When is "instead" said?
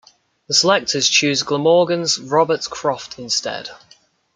3.19-3.69